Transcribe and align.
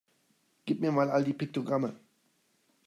Gib 0.71 0.81
mir 0.81 0.91
mal 0.91 1.11
all 1.11 1.23
die 1.23 1.33
Piktogramme! 1.41 1.95